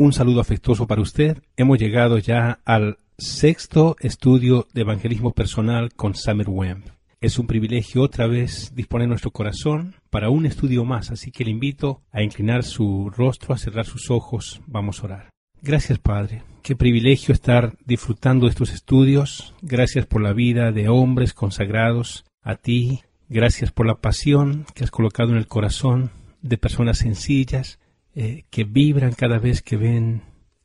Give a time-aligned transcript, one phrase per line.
[0.00, 1.42] un saludo afectuoso para usted.
[1.58, 6.84] Hemos llegado ya al sexto estudio de evangelismo personal con Summer Wemb.
[7.20, 11.50] Es un privilegio otra vez disponer nuestro corazón para un estudio más, así que le
[11.50, 14.62] invito a inclinar su rostro, a cerrar sus ojos.
[14.66, 15.30] Vamos a orar.
[15.60, 16.44] Gracias, Padre.
[16.62, 19.52] Qué privilegio estar disfrutando de estos estudios.
[19.60, 23.02] Gracias por la vida de hombres consagrados a ti.
[23.28, 26.10] Gracias por la pasión que has colocado en el corazón
[26.40, 27.79] de personas sencillas
[28.14, 30.22] eh, que vibran cada vez que ven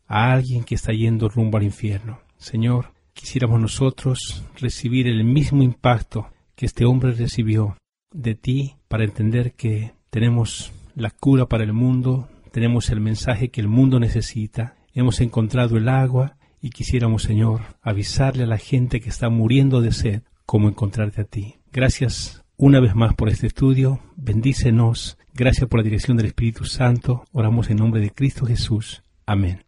[0.07, 2.19] a alguien que está yendo rumbo al infierno.
[2.37, 7.77] Señor, quisiéramos nosotros recibir el mismo impacto que este hombre recibió
[8.11, 13.61] de ti para entender que tenemos la cura para el mundo, tenemos el mensaje que
[13.61, 19.09] el mundo necesita, hemos encontrado el agua y quisiéramos, Señor, avisarle a la gente que
[19.09, 21.55] está muriendo de sed cómo encontrarte a ti.
[21.71, 27.25] Gracias una vez más por este estudio, bendícenos, gracias por la dirección del Espíritu Santo,
[27.33, 29.03] oramos en nombre de Cristo Jesús.
[29.25, 29.65] Amén.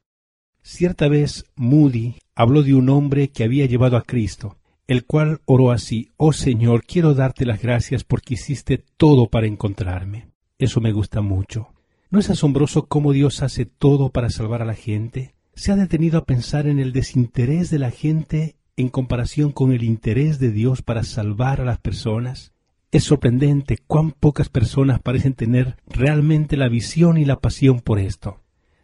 [0.61, 5.71] Cierta vez Moody habló de un hombre que había llevado a Cristo, el cual oró
[5.71, 10.29] así, Oh Señor, quiero darte las gracias porque hiciste todo para encontrarme.
[10.57, 11.73] Eso me gusta mucho.
[12.09, 15.35] ¿No es asombroso cómo Dios hace todo para salvar a la gente?
[15.53, 19.83] ¿Se ha detenido a pensar en el desinterés de la gente en comparación con el
[19.83, 22.53] interés de Dios para salvar a las personas?
[22.89, 28.39] Es sorprendente cuán pocas personas parecen tener realmente la visión y la pasión por esto.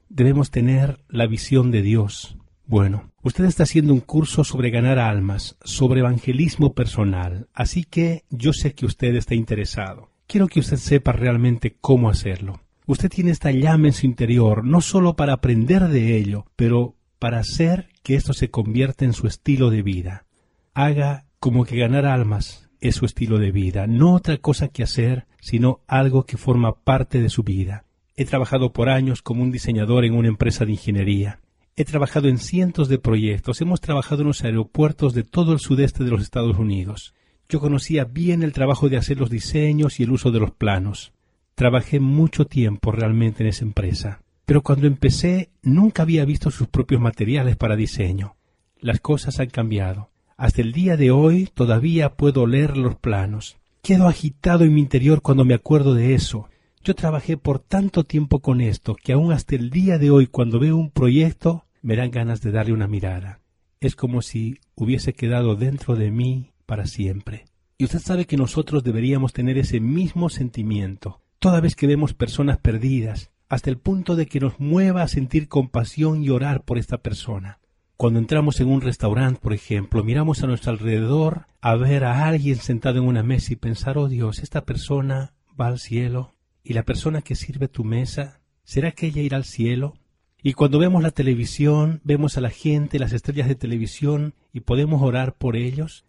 [0.09, 2.37] Debemos tener la visión de Dios.
[2.65, 8.51] Bueno, usted está haciendo un curso sobre ganar almas, sobre evangelismo personal, así que yo
[8.51, 10.09] sé que usted está interesado.
[10.27, 12.59] Quiero que usted sepa realmente cómo hacerlo.
[12.85, 17.39] Usted tiene esta llama en su interior, no solo para aprender de ello, pero para
[17.39, 20.25] hacer que esto se convierta en su estilo de vida.
[20.73, 25.25] Haga como que ganar almas es su estilo de vida, no otra cosa que hacer,
[25.39, 27.85] sino algo que forma parte de su vida.
[28.17, 31.39] He trabajado por años como un diseñador en una empresa de ingeniería.
[31.77, 36.03] He trabajado en cientos de proyectos, hemos trabajado en los aeropuertos de todo el sudeste
[36.03, 37.13] de los Estados Unidos.
[37.47, 41.13] Yo conocía bien el trabajo de hacer los diseños y el uso de los planos.
[41.55, 46.99] Trabajé mucho tiempo realmente en esa empresa, pero cuando empecé nunca había visto sus propios
[46.99, 48.35] materiales para diseño.
[48.81, 50.09] Las cosas han cambiado.
[50.37, 53.57] Hasta el día de hoy todavía puedo leer los planos.
[53.81, 56.49] Quedo agitado en mi interior cuando me acuerdo de eso.
[56.83, 60.59] Yo trabajé por tanto tiempo con esto que aún hasta el día de hoy cuando
[60.59, 63.41] veo un proyecto me dan ganas de darle una mirada.
[63.79, 67.45] Es como si hubiese quedado dentro de mí para siempre.
[67.77, 72.57] Y usted sabe que nosotros deberíamos tener ese mismo sentimiento toda vez que vemos personas
[72.57, 76.99] perdidas, hasta el punto de que nos mueva a sentir compasión y orar por esta
[76.99, 77.59] persona.
[77.97, 82.57] Cuando entramos en un restaurante, por ejemplo, miramos a nuestro alrededor a ver a alguien
[82.57, 86.33] sentado en una mesa y pensar, oh Dios, esta persona va al cielo.
[86.63, 88.41] ¿Y la persona que sirve tu mesa?
[88.63, 89.93] ¿Será que ella irá al cielo?
[90.41, 95.01] Y cuando vemos la televisión, vemos a la gente, las estrellas de televisión, y podemos
[95.01, 96.05] orar por ellos.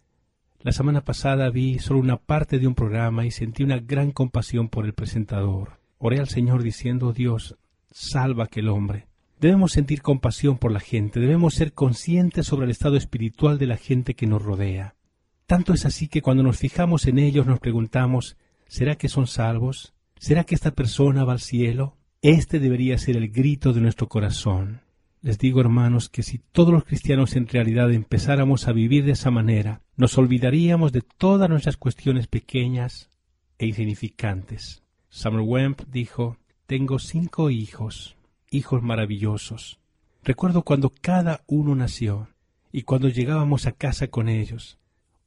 [0.59, 4.67] La semana pasada vi solo una parte de un programa y sentí una gran compasión
[4.67, 5.79] por el presentador.
[5.99, 7.55] Oré al Señor diciendo, Dios,
[7.91, 9.07] salva aquel hombre.
[9.45, 13.77] Debemos sentir compasión por la gente, debemos ser conscientes sobre el estado espiritual de la
[13.77, 14.95] gente que nos rodea.
[15.45, 19.93] Tanto es así que cuando nos fijamos en ellos nos preguntamos, ¿será que son salvos?
[20.17, 21.95] ¿Será que esta persona va al cielo?
[22.23, 24.81] Este debería ser el grito de nuestro corazón.
[25.21, 29.29] Les digo, hermanos, que si todos los cristianos en realidad empezáramos a vivir de esa
[29.29, 33.11] manera, nos olvidaríamos de todas nuestras cuestiones pequeñas
[33.59, 34.81] e insignificantes.
[35.09, 38.14] Samuel Wemp dijo, tengo cinco hijos,
[38.51, 39.79] hijos maravillosos.
[40.23, 42.29] Recuerdo cuando cada uno nació
[42.71, 44.79] y cuando llegábamos a casa con ellos.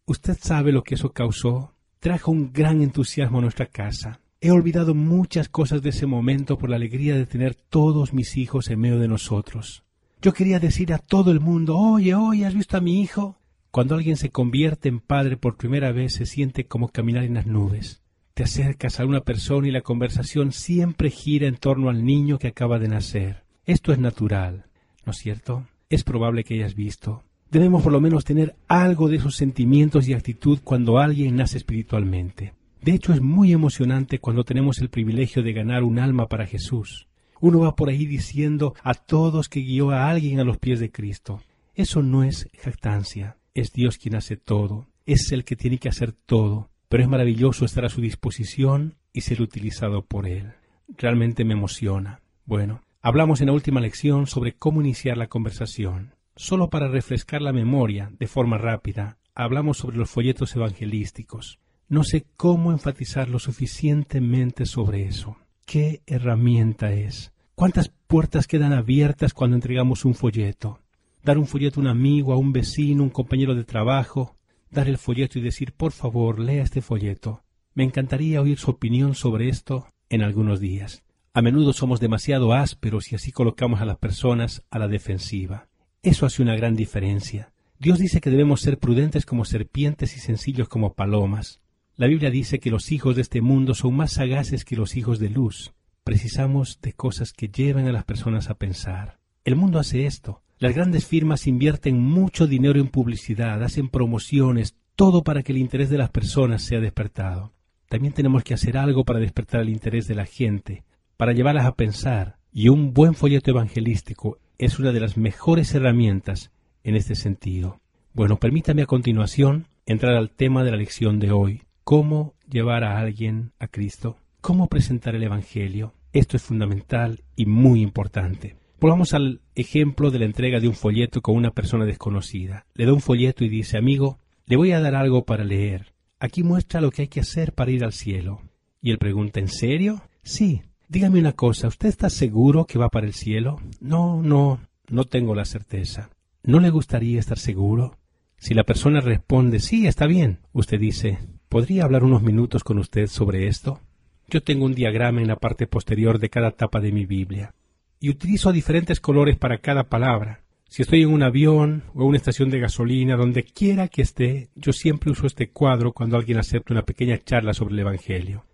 [0.07, 1.75] Usted sabe lo que eso causó.
[2.01, 4.21] Trajo un gran entusiasmo a nuestra casa.
[4.41, 8.71] He olvidado muchas cosas de ese momento por la alegría de tener todos mis hijos
[8.71, 9.85] en medio de nosotros.
[10.21, 13.37] Yo quería decir a todo el mundo, oye, oye, ¿has visto a mi hijo?
[13.71, 17.47] Cuando alguien se convierte en padre por primera vez se siente como caminar en las
[17.47, 18.03] nubes.
[18.39, 22.47] Te acercas a una persona y la conversación siempre gira en torno al niño que
[22.47, 23.43] acaba de nacer.
[23.67, 24.67] Esto es natural,
[25.05, 25.67] ¿no es cierto?
[25.91, 27.25] Es probable que hayas visto.
[27.51, 32.55] Debemos por lo menos tener algo de esos sentimientos y actitud cuando alguien nace espiritualmente.
[32.81, 37.09] De hecho, es muy emocionante cuando tenemos el privilegio de ganar un alma para Jesús.
[37.41, 40.93] Uno va por ahí diciendo a todos que guió a alguien a los pies de
[40.93, 41.43] Cristo.
[41.75, 46.13] Eso no es jactancia, es Dios quien hace todo, es el que tiene que hacer
[46.13, 50.53] todo, pero es maravilloso estar a su disposición y ser utilizado por Él.
[50.89, 52.21] Realmente me emociona.
[52.45, 56.15] Bueno, hablamos en la última lección sobre cómo iniciar la conversación.
[56.37, 61.59] Solo para refrescar la memoria de forma rápida, hablamos sobre los folletos evangelísticos.
[61.89, 65.37] No sé cómo enfatizar lo suficientemente sobre eso
[65.69, 67.31] qué herramienta es.
[67.55, 70.81] ¿Cuántas puertas quedan abiertas cuando entregamos un folleto?
[71.23, 74.38] Dar un folleto a un amigo, a un vecino, un compañero de trabajo,
[74.71, 77.43] dar el folleto y decir, por favor, lea este folleto.
[77.75, 81.05] Me encantaría oír su opinión sobre esto en algunos días.
[81.33, 85.69] A menudo somos demasiado ásperos y así colocamos a las personas a la defensiva.
[86.03, 87.53] Eso hace una gran diferencia.
[87.79, 91.61] Dios dice que debemos ser prudentes como serpientes y sencillos como palomas.
[91.95, 95.19] La Biblia dice que los hijos de este mundo son más sagaces que los hijos
[95.19, 95.73] de luz.
[96.03, 99.19] Precisamos de cosas que lleven a las personas a pensar.
[99.45, 100.43] El mundo hace esto.
[100.61, 105.89] Las grandes firmas invierten mucho dinero en publicidad, hacen promociones, todo para que el interés
[105.89, 107.53] de las personas sea despertado.
[107.89, 110.83] También tenemos que hacer algo para despertar el interés de la gente,
[111.17, 116.51] para llevarlas a pensar, y un buen folleto evangelístico es una de las mejores herramientas
[116.83, 117.81] en este sentido.
[118.13, 122.99] Bueno, permítame a continuación entrar al tema de la lección de hoy, cómo llevar a
[122.99, 125.95] alguien a Cristo, cómo presentar el Evangelio.
[126.13, 128.57] Esto es fundamental y muy importante.
[128.81, 132.67] Volvamos al ejemplo de la entrega de un folleto con una persona desconocida.
[132.75, 135.95] Le da un folleto y dice, amigo, le voy a dar algo para leer.
[136.21, 138.41] Aquí muestra lo que hay que hacer para ir al cielo.
[138.81, 140.03] Y él pregunta, ¿en serio?
[140.23, 143.61] Sí, Dígame una cosa, ¿usted está seguro que va para el cielo?
[143.79, 144.59] No, no,
[144.89, 146.09] no tengo la certeza.
[146.43, 147.99] ¿No le gustaría estar seguro?
[148.39, 151.19] Si la persona responde sí, está bien, usted dice,
[151.51, 153.81] ¿podría hablar unos minutos con usted sobre esto?
[154.29, 157.53] Yo tengo un diagrama en la parte posterior de cada tapa de mi Biblia
[158.01, 160.43] y utilizo diferentes colores para cada palabra.
[160.69, 164.51] Si estoy en un avión o en una estación de gasolina, donde quiera que esté,
[164.55, 168.45] yo siempre uso este cuadro cuando alguien acepta una pequeña charla sobre el Evangelio.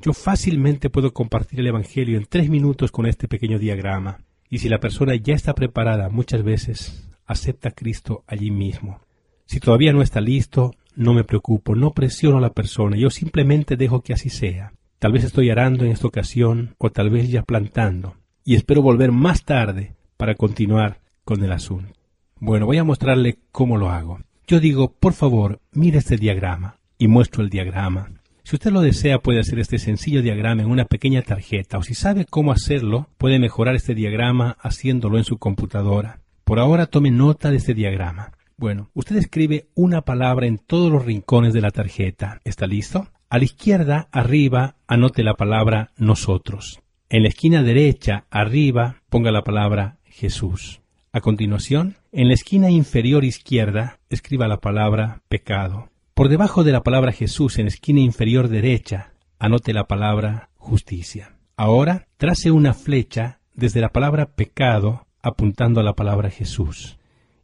[0.00, 4.18] Yo fácilmente puedo compartir el Evangelio en tres minutos con este pequeño diagrama.
[4.50, 9.00] Y si la persona ya está preparada, muchas veces acepta a Cristo allí mismo.
[9.46, 13.76] Si todavía no está listo, no me preocupo, no presiono a la persona, yo simplemente
[13.76, 14.74] dejo que así sea.
[14.98, 18.16] Tal vez estoy arando en esta ocasión o tal vez ya plantando.
[18.44, 21.92] Y espero volver más tarde para continuar con el asunto.
[22.38, 24.20] Bueno, voy a mostrarle cómo lo hago.
[24.48, 26.78] Yo digo, por favor, mire este diagrama.
[26.98, 28.10] Y muestro el diagrama.
[28.44, 31.94] Si usted lo desea, puede hacer este sencillo diagrama en una pequeña tarjeta o si
[31.94, 36.20] sabe cómo hacerlo, puede mejorar este diagrama haciéndolo en su computadora.
[36.44, 38.32] Por ahora tome nota de este diagrama.
[38.56, 42.40] Bueno, usted escribe una palabra en todos los rincones de la tarjeta.
[42.44, 43.08] ¿Está listo?
[43.30, 46.81] A la izquierda, arriba, anote la palabra nosotros.
[47.12, 50.80] En la esquina derecha, arriba, ponga la palabra Jesús.
[51.12, 55.90] A continuación, en la esquina inferior izquierda, escriba la palabra pecado.
[56.14, 61.36] Por debajo de la palabra Jesús en esquina inferior derecha, anote la palabra justicia.
[61.54, 66.96] Ahora trace una flecha desde la palabra pecado apuntando a la palabra Jesús.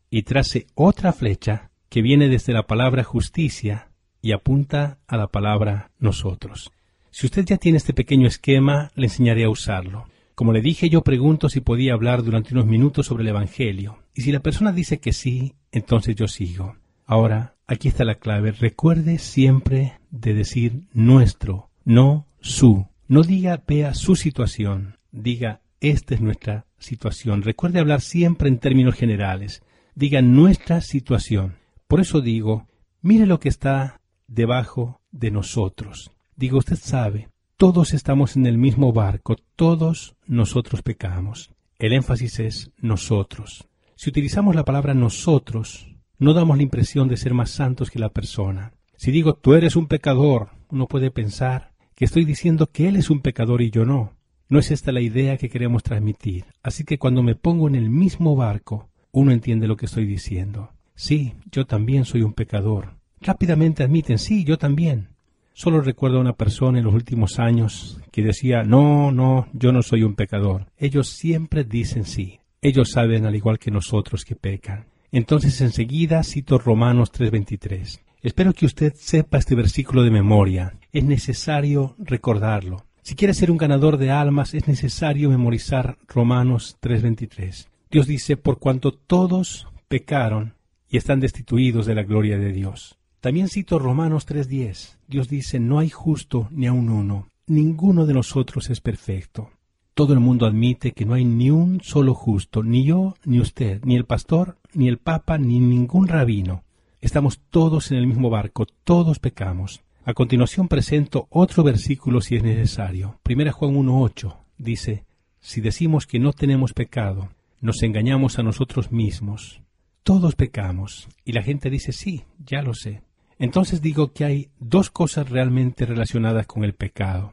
[0.08, 3.90] Y trace otra flecha que viene desde la palabra justicia
[4.22, 6.72] y apunta a la palabra nosotros.
[7.10, 10.06] Si usted ya tiene este pequeño esquema, le enseñaré a usarlo.
[10.34, 14.22] Como le dije, yo pregunto si podía hablar durante unos minutos sobre el Evangelio, y
[14.22, 16.76] si la persona dice que sí, entonces yo sigo.
[17.06, 18.52] Ahora, aquí está la clave.
[18.52, 22.86] Recuerde siempre de decir nuestro, no su.
[23.08, 27.42] No diga vea su situación, diga esta es nuestra situación.
[27.42, 29.62] Recuerde hablar siempre en términos generales.
[29.94, 31.56] Diga nuestra situación.
[31.86, 32.66] Por eso digo,
[33.00, 36.12] mire lo que está debajo de nosotros.
[36.38, 41.50] Digo, usted sabe, todos estamos en el mismo barco, todos nosotros pecamos.
[41.80, 43.66] El énfasis es nosotros.
[43.96, 48.10] Si utilizamos la palabra nosotros, no damos la impresión de ser más santos que la
[48.10, 48.72] persona.
[48.96, 53.10] Si digo tú eres un pecador, uno puede pensar que estoy diciendo que él es
[53.10, 54.12] un pecador y yo no.
[54.48, 56.44] No es esta la idea que queremos transmitir.
[56.62, 60.70] Así que cuando me pongo en el mismo barco, uno entiende lo que estoy diciendo.
[60.94, 62.94] Sí, yo también soy un pecador.
[63.20, 65.17] Rápidamente admiten, sí, yo también.
[65.58, 69.82] Solo recuerdo a una persona en los últimos años que decía, no, no, yo no
[69.82, 70.70] soy un pecador.
[70.78, 72.38] Ellos siempre dicen sí.
[72.62, 74.86] Ellos saben, al igual que nosotros, que pecan.
[75.10, 77.98] Entonces enseguida cito Romanos 3:23.
[78.22, 80.78] Espero que usted sepa este versículo de memoria.
[80.92, 82.86] Es necesario recordarlo.
[83.02, 87.68] Si quiere ser un ganador de almas, es necesario memorizar Romanos 3:23.
[87.90, 90.54] Dios dice, por cuanto todos pecaron
[90.88, 92.97] y están destituidos de la gloria de Dios.
[93.20, 94.98] También cito Romanos 3:10.
[95.08, 97.28] Dios dice, no hay justo ni aun uno.
[97.46, 99.50] Ninguno de nosotros es perfecto.
[99.94, 103.82] Todo el mundo admite que no hay ni un solo justo, ni yo, ni usted,
[103.84, 106.62] ni el pastor, ni el papa, ni ningún rabino.
[107.00, 109.82] Estamos todos en el mismo barco, todos pecamos.
[110.04, 113.18] A continuación presento otro versículo si es necesario.
[113.24, 115.04] Primera Juan 1.8 dice,
[115.40, 119.60] Si decimos que no tenemos pecado, nos engañamos a nosotros mismos.
[120.04, 121.08] Todos pecamos.
[121.24, 123.02] Y la gente dice, sí, ya lo sé.
[123.38, 127.32] Entonces digo que hay dos cosas realmente relacionadas con el pecado.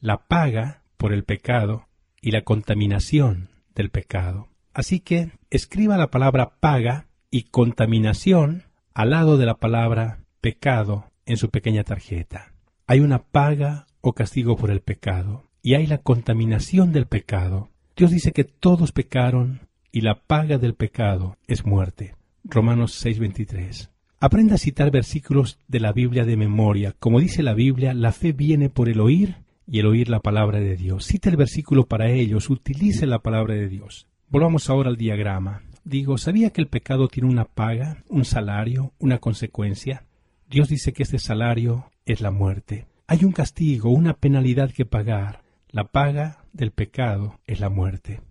[0.00, 1.86] La paga por el pecado
[2.20, 4.48] y la contaminación del pecado.
[4.72, 11.36] Así que escriba la palabra paga y contaminación al lado de la palabra pecado en
[11.36, 12.52] su pequeña tarjeta.
[12.86, 17.70] Hay una paga o castigo por el pecado y hay la contaminación del pecado.
[17.96, 22.16] Dios dice que todos pecaron y la paga del pecado es muerte.
[22.42, 23.93] Romanos 6:23.
[24.24, 26.94] Aprenda a citar versículos de la Biblia de memoria.
[26.98, 30.60] Como dice la Biblia, la fe viene por el oír y el oír la palabra
[30.60, 31.04] de Dios.
[31.04, 34.06] Cite el versículo para ellos, utilice la palabra de Dios.
[34.30, 35.60] Volvamos ahora al diagrama.
[35.84, 40.06] Digo, ¿sabía que el pecado tiene una paga, un salario, una consecuencia?
[40.48, 42.86] Dios dice que este salario es la muerte.
[43.06, 45.42] Hay un castigo, una penalidad que pagar.
[45.68, 48.22] La paga del pecado es la muerte.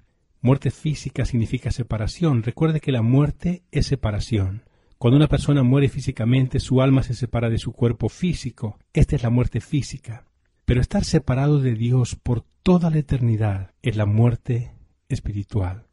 [0.42, 2.42] Muerte física significa separación.
[2.42, 4.64] Recuerde que la muerte es separación.
[5.04, 8.80] Cuando una persona muere físicamente, su alma se separa de su cuerpo físico.
[8.94, 10.24] Esta es la muerte física.
[10.64, 14.72] Pero estar separado de Dios por toda la eternidad es la muerte
[15.10, 15.88] espiritual.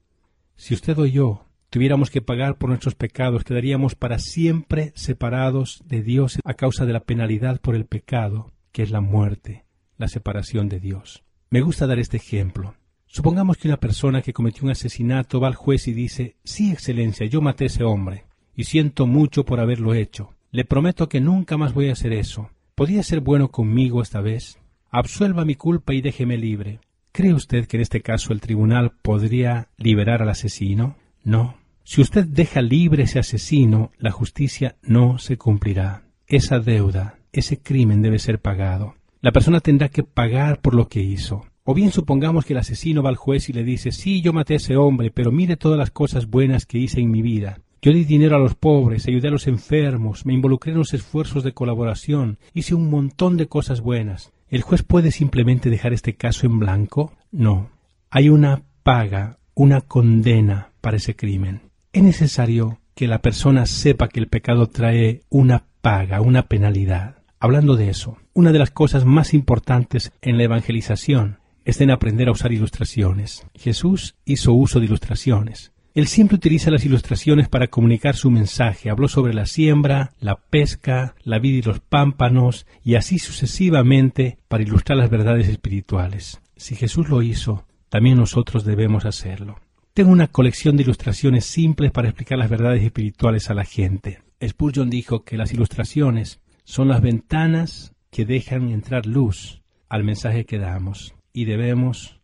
[0.55, 6.05] Si usted o yo tuviéramos que pagar por nuestros pecados, quedaríamos para siempre separados de
[6.05, 9.64] Dios a causa de la penalidad por el pecado, que es la muerte,
[9.99, 11.25] la separación de Dios.
[11.50, 12.76] Me gusta dar este ejemplo.
[13.07, 17.26] Supongamos que una persona que cometió un asesinato va al juez y dice Sí, Excelencia,
[17.26, 18.30] yo maté a ese hombre,
[18.61, 20.35] y siento mucho por haberlo hecho.
[20.50, 22.50] Le prometo que nunca más voy a hacer eso.
[22.75, 24.59] ¿Podría ser bueno conmigo esta vez?
[24.90, 26.79] Absuelva mi culpa y déjeme libre.
[27.11, 30.97] ¿Cree usted que en este caso el tribunal podría liberar al asesino?
[31.25, 31.57] No.
[31.85, 36.02] Si usted deja libre ese asesino, la justicia no se cumplirá.
[36.26, 38.95] Esa deuda, ese crimen debe ser pagado.
[39.23, 41.47] La persona tendrá que pagar por lo que hizo.
[41.64, 44.52] O bien supongamos que el asesino va al juez y le dice, sí, yo maté
[44.52, 47.61] a ese hombre, pero mire todas las cosas buenas que hice en mi vida.
[47.83, 51.45] Yo di dinero a los pobres, ayudé a los enfermos, me involucré en los esfuerzos
[51.45, 54.33] de colaboración, hice un montón de cosas buenas.
[54.51, 57.15] ¿El juez puede simplemente dejar este caso en blanco?
[57.33, 57.71] No.
[58.11, 61.63] Hay una paga, una condena para ese crimen.
[61.95, 67.23] Es necesario que la persona sepa que el pecado trae una paga, una penalidad.
[67.39, 72.29] Hablando de eso, una de las cosas más importantes en la evangelización es en aprender
[72.29, 73.47] a usar ilustraciones.
[73.55, 75.73] Jesús hizo uso de ilustraciones.
[75.94, 78.90] Él siempre utiliza las ilustraciones para comunicar su mensaje.
[78.90, 84.62] Habló sobre la siembra, la pesca, la vida y los pámpanos, y así sucesivamente para
[84.62, 86.40] ilustrar las verdades espirituales.
[86.56, 89.59] Si Jesús lo hizo, también nosotros debemos hacerlo.
[89.92, 94.20] Tengo una colección de ilustraciones simples para explicar las verdades espirituales a la gente.
[94.47, 100.59] Spurgeon dijo que las ilustraciones son las ventanas que dejan entrar luz al mensaje que
[100.59, 102.20] damos y debemos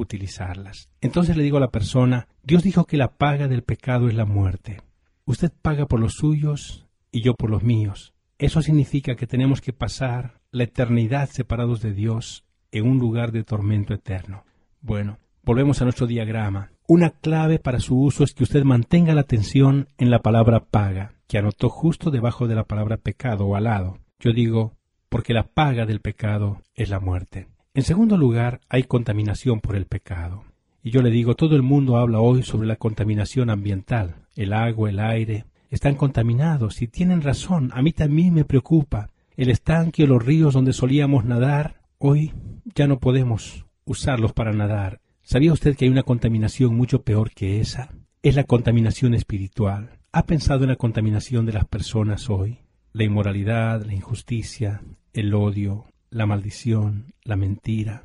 [0.00, 0.88] utilizarlas.
[1.00, 4.24] Entonces le digo a la persona, Dios dijo que la paga del pecado es la
[4.24, 4.80] muerte.
[5.24, 8.14] Usted paga por los suyos y yo por los míos.
[8.38, 13.44] Eso significa que tenemos que pasar la eternidad separados de Dios en un lugar de
[13.44, 14.44] tormento eterno.
[14.80, 16.70] Bueno, volvemos a nuestro diagrama.
[16.86, 21.14] Una clave para su uso es que usted mantenga la atención en la palabra paga,
[21.26, 23.98] que anotó justo debajo de la palabra pecado o al lado.
[24.18, 24.76] Yo digo,
[25.08, 27.48] porque la paga del pecado es la muerte.
[27.78, 30.42] En segundo lugar, hay contaminación por el pecado.
[30.82, 34.16] Y yo le digo, todo el mundo habla hoy sobre la contaminación ambiental.
[34.34, 37.70] El agua, el aire, están contaminados y tienen razón.
[37.72, 39.10] A mí también me preocupa.
[39.36, 42.32] El estanque o los ríos donde solíamos nadar, hoy
[42.74, 45.00] ya no podemos usarlos para nadar.
[45.22, 47.94] ¿Sabía usted que hay una contaminación mucho peor que esa?
[48.24, 50.00] Es la contaminación espiritual.
[50.10, 52.58] ¿Ha pensado en la contaminación de las personas hoy?
[52.92, 54.82] La inmoralidad, la injusticia,
[55.12, 58.04] el odio, la maldición, la mentira.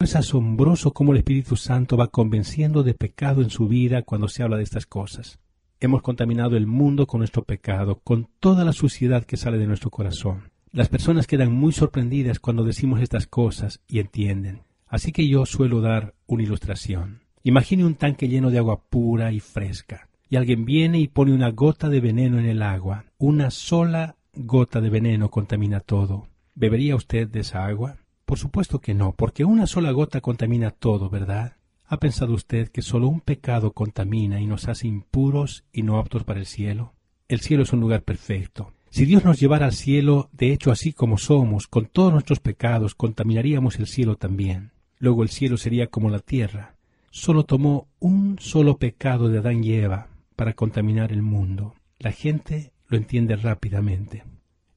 [0.00, 4.42] Es asombroso cómo el Espíritu Santo va convenciendo de pecado en su vida cuando se
[4.42, 5.38] habla de estas cosas.
[5.80, 9.90] Hemos contaminado el mundo con nuestro pecado, con toda la suciedad que sale de nuestro
[9.90, 10.50] corazón.
[10.70, 14.62] Las personas quedan muy sorprendidas cuando decimos estas cosas y entienden.
[14.86, 17.22] Así que yo suelo dar una ilustración.
[17.42, 21.50] Imagine un tanque lleno de agua pura y fresca, y alguien viene y pone una
[21.50, 23.04] gota de veneno en el agua.
[23.18, 26.27] Una sola gota de veneno contamina todo.
[26.60, 27.98] ¿Bebería usted de esa agua?
[28.24, 31.56] Por supuesto que no, porque una sola gota contamina todo, ¿verdad?
[31.86, 36.24] ¿Ha pensado usted que solo un pecado contamina y nos hace impuros y no aptos
[36.24, 36.94] para el cielo?
[37.28, 38.72] El cielo es un lugar perfecto.
[38.90, 42.96] Si Dios nos llevara al cielo, de hecho así como somos, con todos nuestros pecados,
[42.96, 44.72] contaminaríamos el cielo también.
[44.98, 46.74] Luego el cielo sería como la tierra.
[47.12, 51.76] Solo tomó un solo pecado de Adán y Eva para contaminar el mundo.
[52.00, 54.24] La gente lo entiende rápidamente.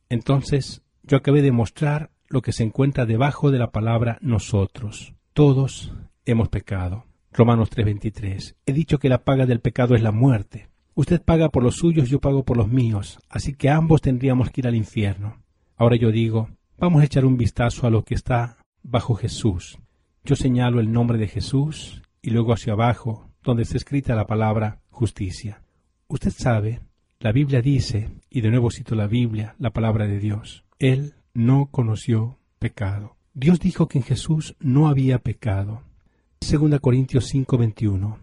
[0.09, 5.13] Entonces, yo acabé de mostrar lo que se encuentra debajo de la palabra nosotros.
[5.33, 7.03] Todos hemos pecado.
[7.33, 8.55] Romanos 3:23.
[8.65, 10.69] He dicho que la paga del pecado es la muerte.
[10.93, 14.61] Usted paga por los suyos, yo pago por los míos, así que ambos tendríamos que
[14.61, 15.41] ir al infierno.
[15.75, 19.79] Ahora yo digo, vamos a echar un vistazo a lo que está bajo Jesús.
[20.23, 24.79] Yo señalo el nombre de Jesús y luego hacia abajo, donde está escrita la palabra
[24.89, 25.61] justicia.
[26.07, 26.79] Usted sabe,
[27.19, 31.67] la Biblia dice, y de nuevo cito la Biblia, la palabra de Dios, Él no
[31.69, 33.15] conoció pecado.
[33.35, 35.83] Dios dijo que en Jesús no había pecado.
[36.39, 38.17] 2 Corintios 5:21.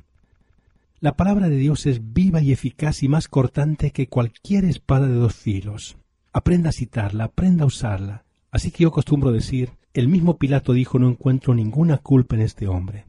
[0.98, 5.14] La palabra de Dios es viva y eficaz y más cortante que cualquier espada de
[5.14, 5.98] dos filos.
[6.32, 8.24] Aprenda a citarla, aprenda a usarla.
[8.50, 12.66] Así que yo acostumbro decir, el mismo Pilato dijo no encuentro ninguna culpa en este
[12.66, 13.06] hombre.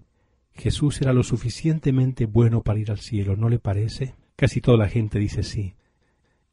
[0.54, 4.14] Jesús era lo suficientemente bueno para ir al cielo, ¿no le parece?
[4.36, 5.74] Casi toda la gente dice sí.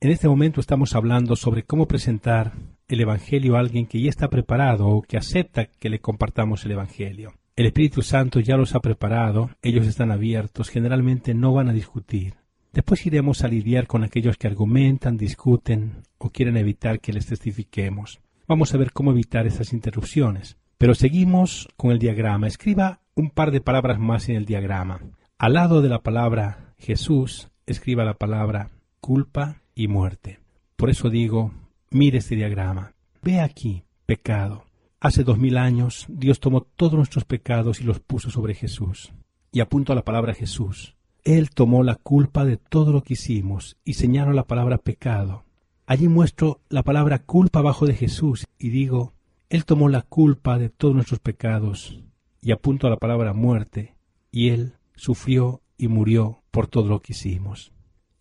[0.07, 2.53] En este momento estamos hablando sobre cómo presentar
[2.87, 6.71] el Evangelio a alguien que ya está preparado o que acepta que le compartamos el
[6.71, 7.35] Evangelio.
[7.57, 12.35] El Espíritu Santo ya los ha preparado, ellos están abiertos, generalmente no van a discutir.
[12.73, 18.21] Después iremos a lidiar con aquellos que argumentan, discuten o quieren evitar que les testifiquemos.
[18.47, 20.57] Vamos a ver cómo evitar esas interrupciones.
[20.79, 22.47] Pero seguimos con el diagrama.
[22.47, 25.01] Escriba un par de palabras más en el diagrama.
[25.37, 28.71] Al lado de la palabra Jesús, escriba la palabra
[29.01, 30.41] culpa y muerte.
[30.75, 31.53] Por eso digo,
[31.91, 32.95] mire este diagrama.
[33.23, 34.65] Ve aquí, pecado.
[34.99, 39.13] Hace dos mil años Dios tomó todos nuestros pecados y los puso sobre Jesús.
[39.53, 40.97] Y apunto a la palabra Jesús.
[41.23, 45.45] Él tomó la culpa de todo lo que hicimos y señalo la palabra pecado.
[45.87, 49.13] Allí muestro la palabra culpa abajo de Jesús y digo,
[49.51, 52.01] Él tomó la culpa de todos nuestros pecados
[52.41, 53.97] y apunto a la palabra muerte
[54.31, 57.73] y Él sufrió y murió por todo lo que hicimos.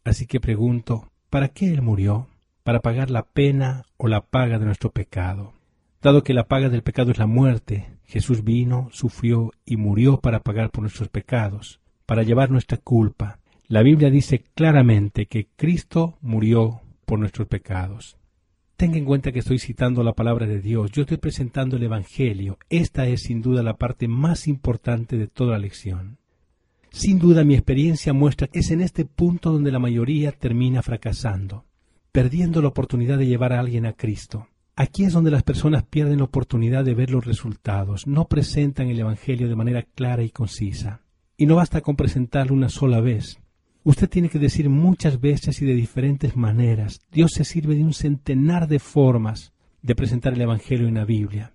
[0.03, 2.27] Así que pregunto, ¿para qué Él murió?
[2.63, 5.53] Para pagar la pena o la paga de nuestro pecado.
[6.01, 10.41] Dado que la paga del pecado es la muerte, Jesús vino, sufrió y murió para
[10.41, 13.39] pagar por nuestros pecados, para llevar nuestra culpa.
[13.67, 18.17] La Biblia dice claramente que Cristo murió por nuestros pecados.
[18.77, 22.57] Tenga en cuenta que estoy citando la palabra de Dios, yo estoy presentando el Evangelio.
[22.69, 26.17] Esta es sin duda la parte más importante de toda la lección.
[26.95, 31.65] Sin duda mi experiencia muestra que es en este punto donde la mayoría termina fracasando,
[32.13, 34.47] perdiendo la oportunidad de llevar a alguien a Cristo.
[34.77, 38.97] Aquí es donde las personas pierden la oportunidad de ver los resultados, no presentan el
[38.97, 41.01] Evangelio de manera clara y concisa.
[41.35, 43.39] Y no basta con presentarlo una sola vez.
[43.83, 47.01] Usted tiene que decir muchas veces y de diferentes maneras.
[47.11, 51.54] Dios se sirve de un centenar de formas de presentar el Evangelio en la Biblia.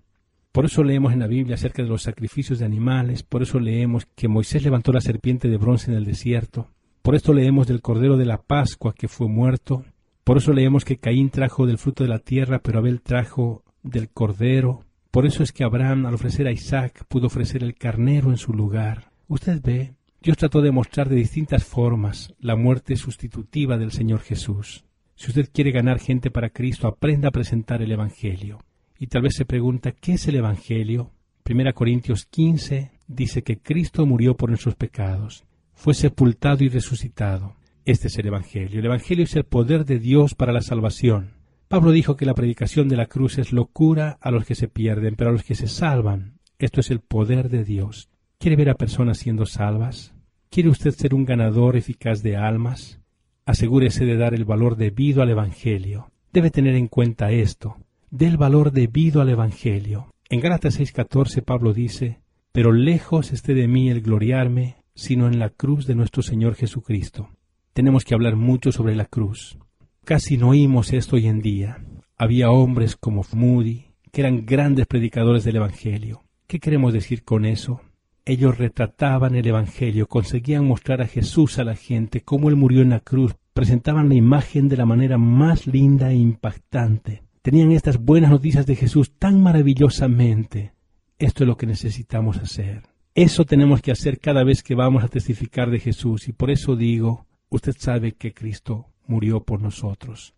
[0.51, 4.05] Por eso leemos en la Biblia acerca de los sacrificios de animales, por eso leemos
[4.15, 6.67] que Moisés levantó la serpiente de bronce en el desierto,
[7.01, 9.85] por esto leemos del Cordero de la Pascua que fue muerto,
[10.23, 14.09] por eso leemos que Caín trajo del fruto de la tierra, pero Abel trajo del
[14.09, 14.85] cordero.
[15.09, 18.53] Por eso es que Abraham, al ofrecer a Isaac, pudo ofrecer el carnero en su
[18.53, 19.11] lugar.
[19.27, 24.85] Usted ve, Dios trató de mostrar de distintas formas la muerte sustitutiva del Señor Jesús.
[25.15, 28.59] Si usted quiere ganar gente para Cristo, aprenda a presentar el Evangelio.
[29.01, 31.09] Y tal vez se pregunta, ¿qué es el Evangelio?
[31.41, 37.55] Primera Corintios 15 dice que Cristo murió por nuestros pecados, fue sepultado y resucitado.
[37.83, 38.77] Este es el Evangelio.
[38.77, 41.31] El Evangelio es el poder de Dios para la salvación.
[41.67, 45.15] Pablo dijo que la predicación de la cruz es locura a los que se pierden,
[45.15, 48.07] pero a los que se salvan, esto es el poder de Dios.
[48.37, 50.13] ¿Quiere ver a personas siendo salvas?
[50.51, 52.99] ¿Quiere usted ser un ganador eficaz de almas?
[53.45, 56.11] Asegúrese de dar el valor debido al Evangelio.
[56.31, 57.77] Debe tener en cuenta esto.
[58.11, 60.11] Del valor debido al Evangelio.
[60.29, 62.19] En Gálatas 6:14 Pablo dice,
[62.51, 67.29] Pero lejos esté de mí el gloriarme, sino en la cruz de nuestro Señor Jesucristo
[67.73, 69.57] tenemos que hablar mucho sobre la cruz.
[70.03, 71.83] Casi no oímos esto hoy en día.
[72.17, 76.23] Había hombres como Moody, que eran grandes predicadores del Evangelio.
[76.47, 77.81] ¿Qué queremos decir con eso?
[78.25, 82.89] Ellos retrataban el Evangelio, conseguían mostrar a Jesús a la gente, cómo Él murió en
[82.89, 87.23] la cruz, presentaban la imagen de la manera más linda e impactante.
[87.41, 90.73] Tenían estas buenas noticias de Jesús tan maravillosamente.
[91.17, 92.83] Esto es lo que necesitamos hacer.
[93.15, 96.27] Eso tenemos que hacer cada vez que vamos a testificar de Jesús.
[96.27, 100.35] Y por eso digo, usted sabe que Cristo murió por nosotros.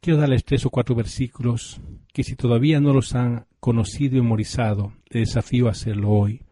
[0.00, 1.80] Quiero darles tres o cuatro versículos
[2.12, 6.42] que si todavía no los han conocido y memorizado, le desafío a hacerlo hoy.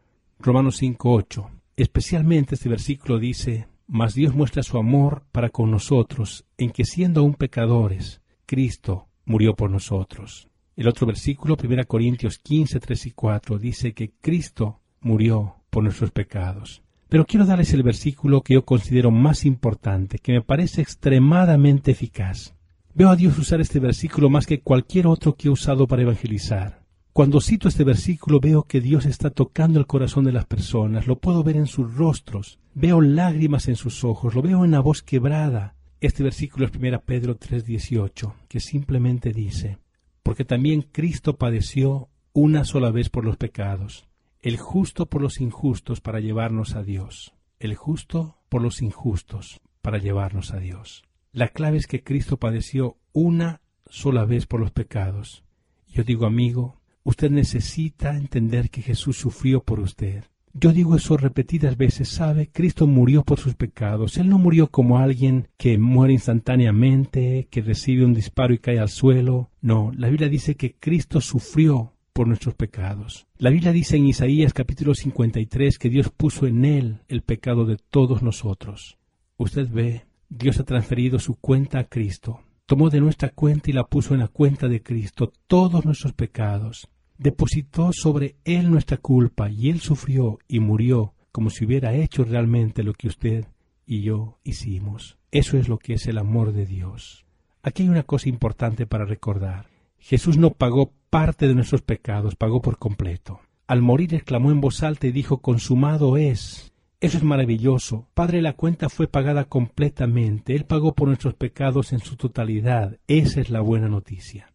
[0.40, 1.48] Romanos 5.8.
[1.76, 7.20] Especialmente este versículo dice, Mas Dios muestra su amor para con nosotros, en que siendo
[7.20, 10.51] aún pecadores, Cristo murió por nosotros.
[10.77, 16.11] El otro versículo, 1 Corintios 15, 3 y 4, dice que Cristo murió por nuestros
[16.11, 16.83] pecados.
[17.09, 22.55] Pero quiero darles el versículo que yo considero más importante, que me parece extremadamente eficaz.
[22.95, 26.83] Veo a Dios usar este versículo más que cualquier otro que he usado para evangelizar.
[27.14, 31.18] Cuando cito este versículo veo que Dios está tocando el corazón de las personas, lo
[31.18, 35.03] puedo ver en sus rostros, veo lágrimas en sus ojos, lo veo en la voz
[35.03, 35.75] quebrada.
[36.02, 39.78] Este versículo es 1 Pedro 3:18, que simplemente dice,
[40.24, 44.08] porque también Cristo padeció una sola vez por los pecados,
[44.40, 49.98] el justo por los injustos para llevarnos a Dios, el justo por los injustos para
[49.98, 51.04] llevarnos a Dios.
[51.30, 55.44] La clave es que Cristo padeció una sola vez por los pecados.
[55.86, 60.24] Yo digo, amigo, usted necesita entender que Jesús sufrió por usted.
[60.54, 62.50] Yo digo eso repetidas veces, ¿sabe?
[62.52, 64.18] Cristo murió por sus pecados.
[64.18, 68.90] Él no murió como alguien que muere instantáneamente, que recibe un disparo y cae al
[68.90, 69.50] suelo.
[69.62, 73.26] No, la Biblia dice que Cristo sufrió por nuestros pecados.
[73.38, 77.78] La Biblia dice en Isaías capítulo 53 que Dios puso en él el pecado de
[77.78, 78.98] todos nosotros.
[79.38, 82.40] Usted ve, Dios ha transferido su cuenta a Cristo.
[82.66, 86.91] Tomó de nuestra cuenta y la puso en la cuenta de Cristo todos nuestros pecados
[87.18, 92.83] depositó sobre él nuestra culpa y él sufrió y murió como si hubiera hecho realmente
[92.83, 93.46] lo que usted
[93.87, 95.18] y yo hicimos.
[95.31, 97.25] Eso es lo que es el amor de Dios.
[97.62, 99.66] Aquí hay una cosa importante para recordar.
[99.98, 103.40] Jesús no pagó parte de nuestros pecados, pagó por completo.
[103.66, 106.72] Al morir exclamó en voz alta y dijo, consumado es.
[107.01, 108.09] Eso es maravilloso.
[108.14, 110.55] Padre, la cuenta fue pagada completamente.
[110.55, 112.98] Él pagó por nuestros pecados en su totalidad.
[113.07, 114.51] Esa es la buena noticia.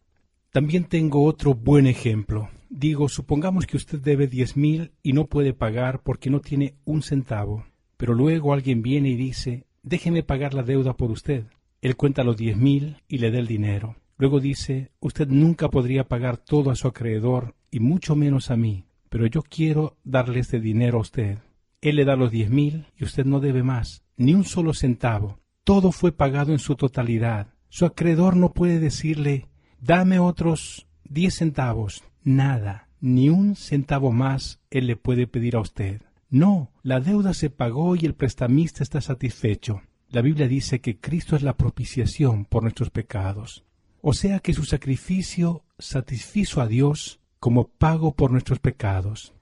[0.50, 2.48] También tengo otro buen ejemplo.
[2.70, 7.02] Digo, supongamos que usted debe diez mil y no puede pagar porque no tiene un
[7.02, 11.44] centavo, pero luego alguien viene y dice, déjeme pagar la deuda por usted.
[11.82, 13.96] Él cuenta los diez mil y le da el dinero.
[14.16, 18.84] Luego dice, usted nunca podría pagar todo a su acreedor y mucho menos a mí,
[19.10, 21.38] pero yo quiero darle este dinero a usted.
[21.80, 25.38] Él le da los diez mil y usted no debe más, ni un solo centavo.
[25.62, 27.54] Todo fue pagado en su totalidad.
[27.68, 29.46] Su acreedor no puede decirle,
[29.80, 32.04] dame otros diez centavos.
[32.24, 36.02] Nada, ni un centavo más él le puede pedir a usted.
[36.30, 39.82] No, la deuda se pagó y el prestamista está satisfecho.
[40.10, 43.64] La Biblia dice que Cristo es la propiciación por nuestros pecados.
[44.00, 49.34] O sea que su sacrificio satisfizo a Dios como pago por nuestros pecados.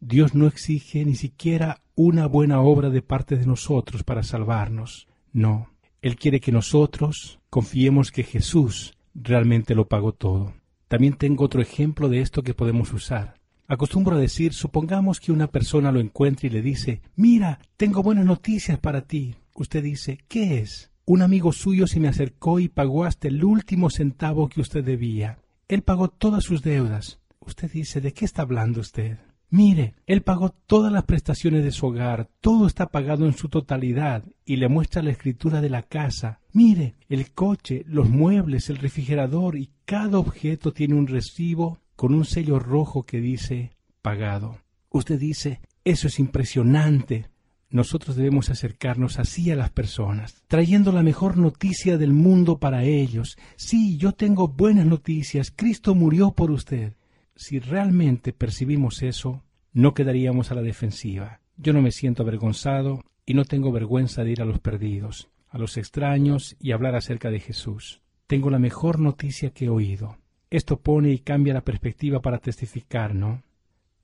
[0.00, 5.08] Dios no exige ni siquiera una buena obra de parte de nosotros para salvarnos.
[5.32, 5.70] No,
[6.02, 10.54] Él quiere que nosotros confiemos que Jesús realmente lo pagó todo.
[10.88, 13.34] También tengo otro ejemplo de esto que podemos usar.
[13.66, 18.26] Acostumbro a decir, supongamos que una persona lo encuentre y le dice, mira, tengo buenas
[18.26, 19.36] noticias para ti.
[19.54, 20.90] Usted dice, ¿qué es?
[21.06, 25.38] Un amigo suyo se me acercó y pagó hasta el último centavo que usted debía.
[25.68, 27.20] Él pagó todas sus deudas.
[27.40, 29.18] Usted dice, ¿de qué está hablando usted?
[29.56, 34.24] Mire, él pagó todas las prestaciones de su hogar, todo está pagado en su totalidad,
[34.44, 36.40] y le muestra la escritura de la casa.
[36.52, 42.24] Mire, el coche, los muebles, el refrigerador y cada objeto tiene un recibo con un
[42.24, 43.70] sello rojo que dice
[44.02, 44.58] pagado.
[44.90, 47.28] Usted dice, eso es impresionante.
[47.70, 53.38] Nosotros debemos acercarnos así a las personas, trayendo la mejor noticia del mundo para ellos.
[53.54, 55.52] Sí, yo tengo buenas noticias.
[55.54, 56.94] Cristo murió por usted
[57.36, 59.42] si realmente percibimos eso,
[59.72, 61.40] no quedaríamos a la defensiva.
[61.56, 65.58] Yo no me siento avergonzado y no tengo vergüenza de ir a los perdidos, a
[65.58, 68.00] los extraños y hablar acerca de Jesús.
[68.26, 70.16] Tengo la mejor noticia que he oído.
[70.50, 73.42] Esto pone y cambia la perspectiva para testificar, ¿no?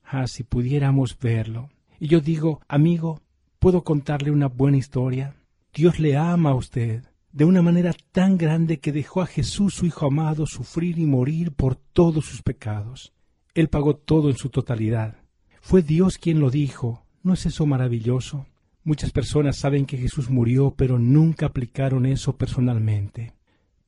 [0.03, 1.71] Ah, si pudiéramos verlo.
[2.01, 3.21] Y yo digo, amigo,
[3.61, 5.37] ¿puedo contarle una buena historia?
[5.73, 9.87] Dios le ama a usted de una manera tan grande que dejó a Jesús, su
[9.87, 13.13] Hijo amado, sufrir y morir por todos sus pecados.
[13.55, 15.17] Él pagó todo en su totalidad.
[15.61, 17.05] Fue Dios quien lo dijo.
[17.23, 18.47] ¿No es eso maravilloso?
[18.83, 23.35] Muchas personas saben que Jesús murió, pero nunca aplicaron eso personalmente.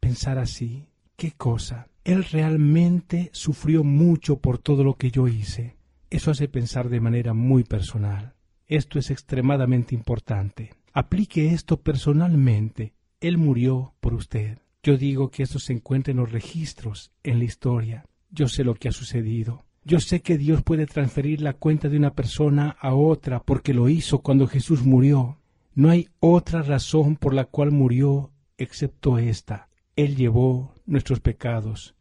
[0.01, 1.88] Pensar así, qué cosa.
[2.05, 5.77] Él realmente sufrió mucho por todo lo que yo hice.
[6.11, 8.35] Eso hace pensar de manera muy personal.
[8.66, 10.75] Esto es extremadamente importante.
[10.92, 12.92] Aplique esto personalmente.
[13.20, 14.59] Él murió por usted.
[14.83, 18.05] Yo digo que esto se encuentra en los registros, en la historia.
[18.33, 19.62] Yo sé lo que ha sucedido.
[19.85, 23.90] Yo sé que Dios puede transferir la cuenta de una persona a otra porque lo
[23.90, 25.38] hizo cuando Jesús murió.
[25.75, 29.68] No hay otra razón por la cual murió excepto esta.
[29.97, 31.95] Él llevó nuestros pecados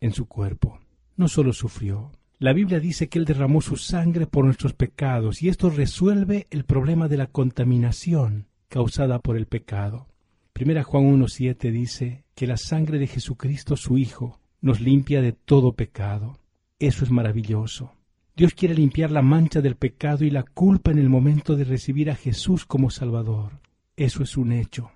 [0.00, 0.80] en su cuerpo.
[1.16, 2.10] No solo sufrió.
[2.38, 6.64] La Biblia dice que Él derramó su sangre por nuestros pecados y esto resuelve el
[6.64, 10.08] problema de la contaminación causada por el pecado.
[10.52, 15.72] Primera Juan 1.7 dice que la sangre de Jesucristo su Hijo nos limpia de todo
[15.72, 16.38] pecado.
[16.78, 17.92] Eso es maravilloso.
[18.36, 22.10] Dios quiere limpiar la mancha del pecado y la culpa en el momento de recibir
[22.10, 23.60] a Jesús como Salvador.
[23.96, 24.90] Eso es un hecho.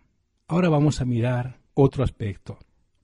[0.46, 2.59] Ahora vamos a mirar otro aspecto.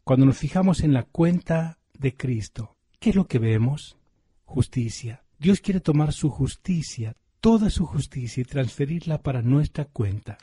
[0.05, 3.97] Cuando nos fijamos en la cuenta de Cristo, ¿qué es lo que vemos?
[4.45, 5.25] Justicia.
[5.39, 10.37] Dios quiere tomar su justicia, toda su justicia, y transferirla para nuestra cuenta.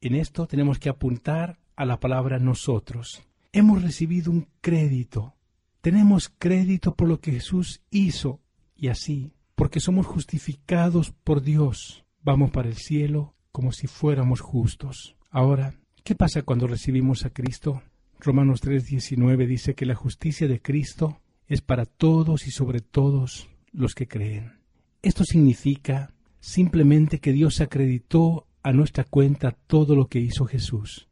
[0.00, 3.22] En esto tenemos que apuntar a la palabra nosotros.
[3.52, 5.34] Hemos recibido un crédito
[5.80, 8.40] tenemos crédito por lo que Jesús hizo
[8.76, 12.06] y así porque somos justificados por Dios.
[12.22, 15.16] Vamos para el cielo como si fuéramos justos.
[15.30, 17.82] Ahora, ¿qué pasa cuando recibimos a Cristo?
[18.20, 23.94] Romanos 3:19 dice que la justicia de Cristo es para todos y sobre todos los
[23.94, 24.60] que creen.
[25.02, 31.09] Esto significa simplemente que Dios acreditó a nuestra cuenta todo lo que hizo Jesús.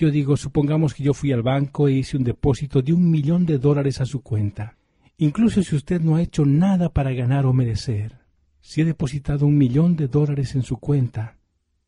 [0.00, 3.44] Yo digo, supongamos que yo fui al banco e hice un depósito de un millón
[3.44, 4.78] de dólares a su cuenta.
[5.18, 8.18] Incluso si usted no ha hecho nada para ganar o merecer.
[8.62, 11.36] Si he depositado un millón de dólares en su cuenta,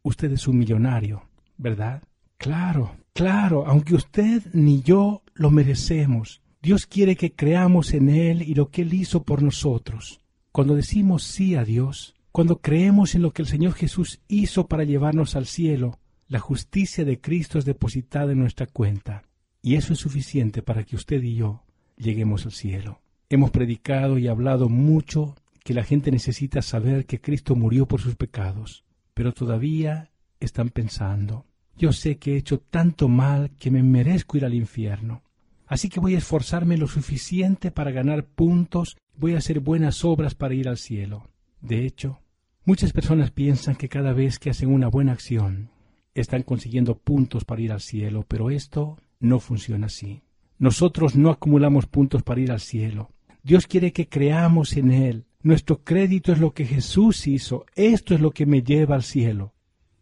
[0.02, 1.22] usted es un millonario,
[1.56, 2.02] ¿verdad?
[2.36, 6.42] Claro, claro, aunque usted ni yo lo merecemos.
[6.60, 10.20] Dios quiere que creamos en Él y lo que Él hizo por nosotros.
[10.52, 14.84] Cuando decimos sí a Dios, cuando creemos en lo que el Señor Jesús hizo para
[14.84, 15.98] llevarnos al cielo,
[16.32, 19.22] la justicia de Cristo es depositada en nuestra cuenta,
[19.60, 21.62] y eso es suficiente para que usted y yo
[21.98, 23.02] lleguemos al cielo.
[23.28, 28.16] Hemos predicado y hablado mucho que la gente necesita saber que Cristo murió por sus
[28.16, 31.44] pecados, pero todavía están pensando,
[31.76, 35.22] yo sé que he hecho tanto mal que me merezco ir al infierno.
[35.66, 40.34] Así que voy a esforzarme lo suficiente para ganar puntos, voy a hacer buenas obras
[40.34, 41.28] para ir al cielo.
[41.60, 42.20] De hecho,
[42.64, 45.71] muchas personas piensan que cada vez que hacen una buena acción,
[46.14, 50.22] están consiguiendo puntos para ir al cielo, pero esto no funciona así.
[50.58, 53.10] Nosotros no acumulamos puntos para ir al cielo.
[53.42, 55.24] Dios quiere que creamos en Él.
[55.42, 57.66] Nuestro crédito es lo que Jesús hizo.
[57.74, 59.54] Esto es lo que me lleva al cielo.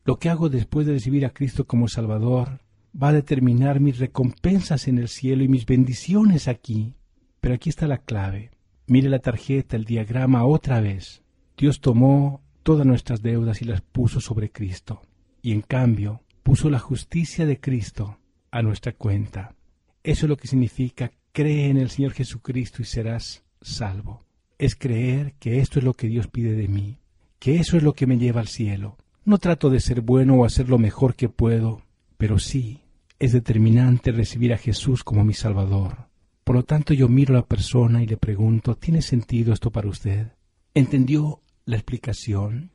[0.05, 2.61] Lo que hago después de recibir a Cristo como Salvador
[3.01, 6.95] va a determinar mis recompensas en el cielo y mis bendiciones aquí.
[7.41, 8.51] Pero aquí está la clave.
[8.87, 11.23] Mire la tarjeta, el diagrama otra vez.
[11.57, 15.03] Dios tomó todas nuestras deudas y las puso sobre Cristo.
[15.43, 18.19] Y en cambio puso la justicia de Cristo
[18.51, 19.55] a nuestra cuenta.
[20.03, 24.25] Eso es lo que significa cree en el Señor Jesucristo y serás salvo.
[24.59, 26.99] Es creer que esto es lo que Dios pide de mí,
[27.39, 28.97] que eso es lo que me lleva al cielo.
[29.25, 31.83] No trato de ser bueno o hacer lo mejor que puedo,
[32.19, 32.81] pero sí
[33.19, 36.09] es determinante recibir a Jesús como mi Salvador.
[36.43, 39.89] Por lo tanto yo miro a la persona y le pregunto, ¿tiene sentido esto para
[39.89, 40.33] usted?
[40.75, 42.73] ¿Entendió la explicación?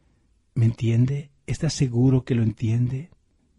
[0.54, 1.32] ¿Me entiende?
[1.48, 3.10] ¿Está seguro que lo entiende?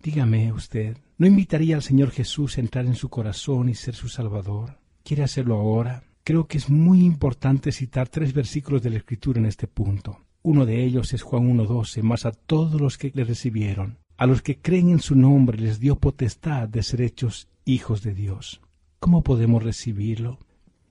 [0.02, 4.08] Dígame usted, ¿no invitaría al Señor Jesús a entrar en su corazón y ser su
[4.08, 4.78] Salvador?
[5.06, 9.46] quiere hacerlo ahora, creo que es muy importante citar tres versículos de la Escritura en
[9.46, 10.18] este punto.
[10.42, 14.42] Uno de ellos es Juan 1.12, más a todos los que le recibieron, a los
[14.42, 18.60] que creen en su nombre les dio potestad de ser hechos hijos de Dios.
[18.98, 20.40] ¿Cómo podemos recibirlo?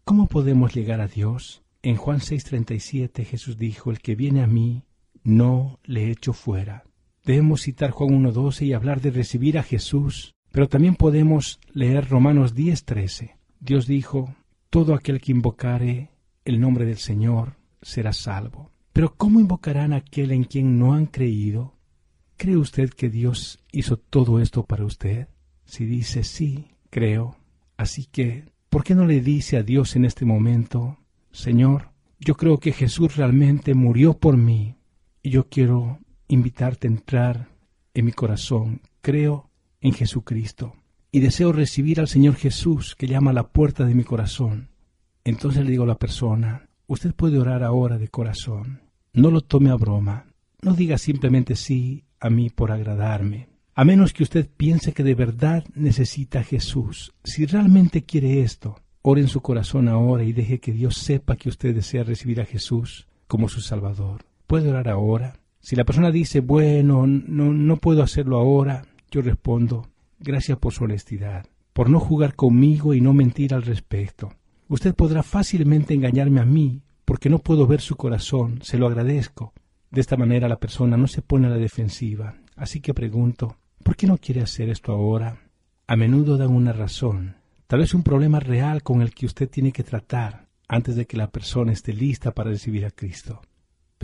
[0.06, 1.62] ¿Cómo podemos llegar a Dios?
[1.84, 4.84] En Juan 6:37 Jesús dijo, el que viene a mí,
[5.26, 6.86] no le echo fuera.
[7.26, 12.56] Debemos citar Juan 1.12 y hablar de recibir a Jesús, pero también podemos leer Romanos
[12.56, 13.36] 10.13.
[13.60, 14.36] Dios dijo,
[14.70, 16.12] todo aquel que invocare
[16.46, 18.72] el nombre del Señor será salvo.
[18.94, 21.74] Pero ¿cómo invocarán a aquel en quien no han creído?
[22.38, 25.28] ¿Cree usted que Dios hizo todo esto para usted?
[25.66, 27.36] Si dice sí, creo.
[27.78, 31.00] Así que, ¿por qué no le dice a Dios en este momento,
[31.32, 34.76] Señor, yo creo que Jesús realmente murió por mí
[35.26, 37.50] y yo quiero invitarte a entrar
[37.96, 38.82] en mi corazón.
[39.02, 39.50] Creo
[39.82, 40.76] en Jesucristo
[41.12, 44.70] y deseo recibir al Señor Jesús que llama a la puerta de mi corazón.
[45.24, 48.82] Entonces le digo a la persona, usted puede orar ahora de corazón.
[49.14, 50.28] No lo tome a broma.
[50.62, 53.50] No diga simplemente sí a mí por agradarme.
[53.74, 57.14] A menos que usted piense que de verdad necesita a Jesús.
[57.24, 61.50] Si realmente quiere esto, ore en su corazón ahora y deje que Dios sepa que
[61.50, 64.24] usted desea recibir a Jesús como su Salvador.
[64.56, 65.36] ¿Puede orar ahora?
[65.60, 70.86] Si la persona dice, bueno, no, no puedo hacerlo ahora, yo respondo, Gracias por su
[70.86, 74.32] honestidad, por no jugar conmigo y no mentir al respecto.
[74.70, 79.52] Usted podrá fácilmente engañarme a mí, porque no puedo ver su corazón, se lo agradezco.
[79.91, 82.36] De esta manera la persona no se pone a la defensiva.
[82.56, 85.38] Así que pregunto, ¿por qué no quiere hacer esto ahora?
[85.86, 87.36] A menudo dan una razón,
[87.68, 91.18] tal vez un problema real con el que usted tiene que tratar antes de que
[91.18, 93.41] la persona esté lista para recibir a Cristo.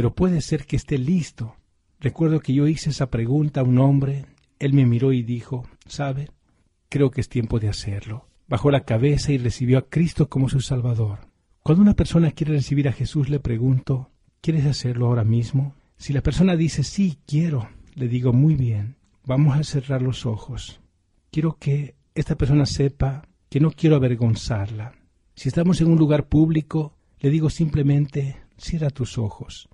[0.02, 1.58] Pero puede ser que esté listo.
[2.00, 4.26] Recuerdo que yo hice esa pregunta a un hombre
[4.58, 6.32] él me miró y dijo, ¿sabe?
[6.90, 8.26] Creo que es tiempo de hacerlo.
[8.48, 11.20] Bajó la cabeza y recibió a Cristo como su Salvador.
[11.62, 14.10] Cuando una persona quiere recibir a Jesús, le pregunto,
[14.42, 15.76] ¿quieres hacerlo ahora mismo?
[15.98, 20.82] Si la persona dice, sí, quiero, le digo, muy bien, vamos a cerrar los ojos.
[21.30, 24.96] Quiero que esta persona sepa que no quiero avergonzarla.
[25.36, 29.70] Si estamos en un lugar público, le digo simplemente, cierra tus ojos.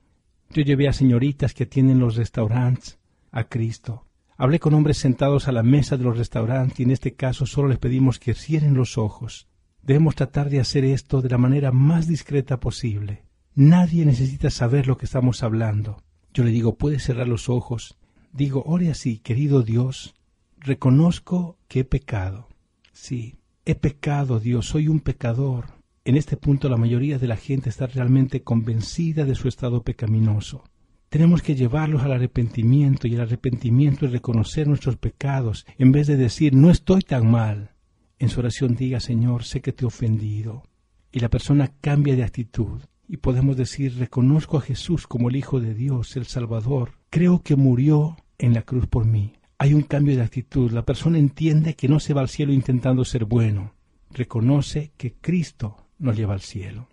[0.50, 2.98] Yo llevé a señoritas que tienen los restaurantes
[3.32, 4.06] a Cristo.
[4.38, 7.68] Hablé con hombres sentados a la mesa de los restaurantes y en este caso solo
[7.68, 9.48] les pedimos que cierren los ojos.
[9.82, 13.24] Debemos tratar de hacer esto de la manera más discreta posible.
[13.56, 16.04] Nadie necesita saber lo que estamos hablando.
[16.34, 17.98] Yo le digo, puede cerrar los ojos.
[18.32, 20.14] Digo, ore así, querido Dios,
[20.60, 22.48] reconozco que he pecado.
[22.94, 25.77] Sí, he pecado, Dios, soy un pecador.
[26.08, 30.64] En este punto la mayoría de la gente está realmente convencida de su estado pecaminoso.
[31.10, 36.16] Tenemos que llevarlos al arrepentimiento y el arrepentimiento es reconocer nuestros pecados en vez de
[36.16, 37.72] decir no estoy tan mal.
[38.20, 40.64] En su oración diga Señor, sé que te he ofendido.
[41.12, 45.60] Y la persona cambia de actitud y podemos decir reconozco a Jesús como el Hijo
[45.60, 46.94] de Dios, el Salvador.
[47.10, 49.34] Creo que murió en la cruz por mí.
[49.58, 50.72] Hay un cambio de actitud.
[50.72, 53.74] La persona entiende que no se va al cielo intentando ser bueno.
[54.10, 56.88] Reconoce que Cristo nos lleva al cielo.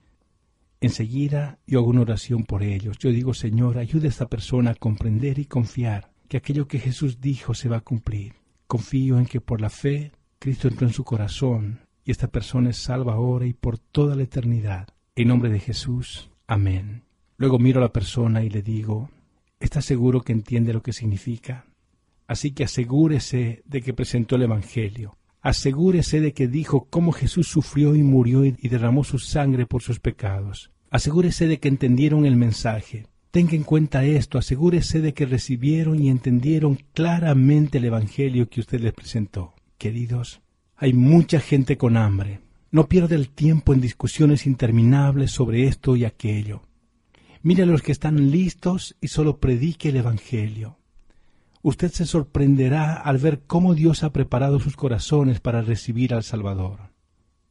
[0.81, 2.99] Enseguida yo hago una oración por ellos.
[2.99, 7.21] Yo digo, Señor, ayude a esta persona a comprender y confiar que aquello que Jesús
[7.21, 8.35] dijo se va a cumplir.
[8.67, 12.77] Confío en que por la fe Cristo entró en su corazón y esta persona es
[12.77, 14.88] salva ahora y por toda la eternidad.
[15.17, 16.31] En nombre de Jesús.
[16.47, 17.03] Amén.
[17.37, 19.11] Luego miro a la persona y le digo,
[19.59, 21.67] ¿está seguro que entiende lo que significa?
[22.27, 25.17] Así que asegúrese de que presentó el Evangelio.
[25.44, 30.00] Asegúrese de que dijo cómo Jesús sufrió y murió y derramó su sangre por sus
[30.00, 30.70] pecados.
[30.88, 33.09] Asegúrese de que entendieron el mensaje.
[33.30, 38.80] Tenga en cuenta esto, asegúrese de que recibieron y entendieron claramente el Evangelio que usted
[38.80, 39.52] les presentó.
[39.76, 40.40] Queridos,
[40.76, 42.40] hay mucha gente con hambre.
[42.70, 46.62] No pierda el tiempo en discusiones interminables sobre esto y aquello.
[47.42, 50.78] Mire a los que están listos y solo predique el Evangelio.
[51.64, 56.92] Usted se sorprenderá al ver cómo Dios ha preparado sus corazones para recibir al Salvador.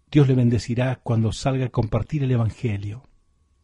[0.10, 3.04] Dios le bendecirá cuando salga a compartir el Evangelio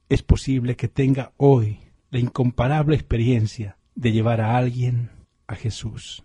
[0.09, 5.11] es posible que tenga hoy la incomparable experiencia de llevar a alguien
[5.45, 6.23] a Jesús.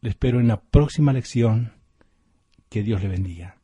[0.00, 1.72] Le espero en la próxima lección.
[2.68, 3.59] Que Dios le bendiga.